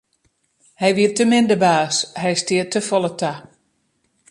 Hy 0.81 0.89
wie 0.95 1.09
te 1.17 1.23
min 1.31 1.47
de 1.49 1.57
baas, 1.63 1.95
hy 2.21 2.33
stie 2.41 2.63
te 2.71 2.79
folle 2.87 3.11
ta. 3.19 3.33